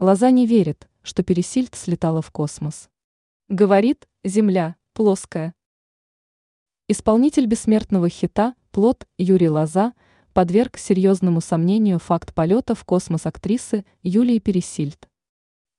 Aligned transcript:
Лоза 0.00 0.32
не 0.32 0.44
верит, 0.44 0.88
что 1.02 1.22
Пересильд 1.22 1.76
слетала 1.76 2.20
в 2.20 2.32
космос. 2.32 2.90
Говорит, 3.48 4.08
Земля 4.24 4.74
плоская. 4.92 5.54
Исполнитель 6.88 7.46
бессмертного 7.46 8.08
хита 8.08 8.56
«Плод» 8.72 9.06
Юрий 9.18 9.48
Лоза 9.48 9.92
подверг 10.32 10.78
серьезному 10.78 11.40
сомнению 11.40 12.00
факт 12.00 12.34
полета 12.34 12.74
в 12.74 12.84
космос 12.84 13.24
актрисы 13.26 13.84
Юлии 14.02 14.40
Пересильд. 14.40 15.08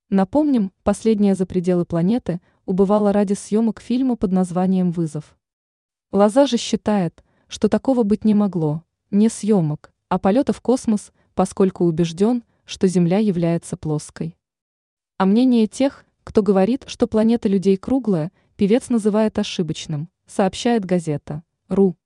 Напомним, 0.08 0.72
последняя 0.82 1.34
за 1.34 1.44
пределы 1.44 1.84
планеты 1.84 2.40
убывала 2.64 3.12
ради 3.12 3.34
съемок 3.34 3.82
фильма 3.82 4.16
под 4.16 4.32
названием 4.32 4.92
«Вызов». 4.92 5.36
Лоза 6.10 6.46
же 6.46 6.56
считает, 6.56 7.22
что 7.48 7.68
такого 7.68 8.02
быть 8.02 8.24
не 8.24 8.32
могло, 8.32 8.82
не 9.10 9.28
съемок, 9.28 9.92
а 10.08 10.18
полета 10.18 10.54
в 10.54 10.62
космос, 10.62 11.12
поскольку 11.34 11.84
убежден, 11.84 12.44
что 12.66 12.86
Земля 12.86 13.18
является 13.18 13.76
плоской. 13.76 14.36
А 15.16 15.24
мнение 15.24 15.66
тех, 15.66 16.04
кто 16.24 16.42
говорит, 16.42 16.84
что 16.86 17.06
планета 17.06 17.48
людей 17.48 17.78
круглая, 17.78 18.30
певец 18.56 18.90
называет 18.90 19.38
ошибочным, 19.38 20.10
сообщает 20.26 20.84
газета 20.84 21.42
«Ру». 21.68 21.96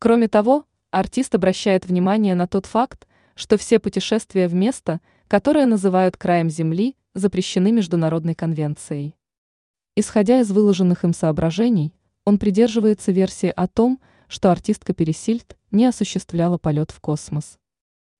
Кроме 0.00 0.26
того, 0.26 0.64
артист 0.90 1.34
обращает 1.34 1.86
внимание 1.86 2.34
на 2.34 2.48
тот 2.48 2.66
факт, 2.66 3.06
что 3.36 3.56
все 3.56 3.78
путешествия 3.78 4.48
в 4.48 4.54
место, 4.54 5.00
которое 5.28 5.66
называют 5.66 6.16
краем 6.16 6.50
Земли, 6.50 6.96
запрещены 7.14 7.70
Международной 7.70 8.34
конвенцией. 8.34 9.14
Исходя 9.96 10.40
из 10.40 10.50
выложенных 10.50 11.04
им 11.04 11.12
соображений, 11.12 11.94
он 12.24 12.38
придерживается 12.38 13.12
версии 13.12 13.52
о 13.54 13.66
том, 13.66 14.00
что 14.28 14.50
артистка 14.50 14.94
Пересильд 14.94 15.56
не 15.70 15.86
осуществляла 15.86 16.58
полет 16.58 16.90
в 16.90 17.00
космос. 17.00 17.58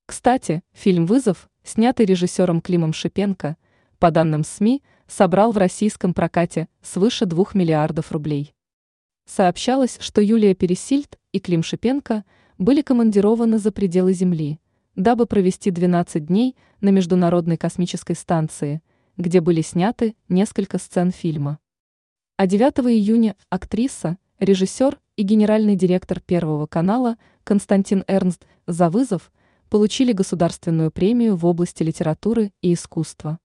Кстати, 0.07 0.63
фильм 0.73 1.07
«Вызов», 1.07 1.50
снятый 1.65 2.07
режиссером 2.07 2.61
Климом 2.61 2.93
Шипенко, 2.93 3.57
по 3.99 4.11
данным 4.11 4.45
СМИ, 4.45 4.83
собрал 5.07 5.53
в 5.53 5.59
российском 5.59 6.15
прокате 6.15 6.69
свыше 6.83 7.27
2 7.27 7.47
миллиардов 7.55 8.13
рублей. 8.13 8.55
Сообщалось, 9.27 9.99
что 10.01 10.21
Юлия 10.21 10.55
Пересильд 10.55 11.19
и 11.33 11.39
Клим 11.39 11.63
Шипенко 11.63 12.25
были 12.59 12.83
командированы 12.83 13.59
за 13.59 13.73
пределы 13.73 14.13
Земли, 14.13 14.61
дабы 14.97 15.27
провести 15.27 15.71
12 15.71 16.27
дней 16.27 16.57
на 16.81 16.91
Международной 16.91 17.57
космической 17.57 18.15
станции, 18.15 18.83
где 19.17 19.41
были 19.41 19.63
сняты 19.63 20.17
несколько 20.29 20.79
сцен 20.79 21.11
фильма. 21.11 21.59
А 22.37 22.47
9 22.47 22.81
июня 22.91 23.37
актриса, 23.51 24.19
режиссер 24.39 24.99
и 25.17 25.23
генеральный 25.23 25.77
директор 25.77 26.21
Первого 26.21 26.67
канала 26.67 27.19
Константин 27.45 28.05
Эрнст 28.09 28.47
за 28.67 28.89
вызов 28.91 29.31
получили 29.71 30.13
государственную 30.13 30.91
премию 30.91 31.37
в 31.37 31.47
области 31.47 31.83
литературы 31.83 32.53
и 32.61 32.75
искусства. 32.75 33.39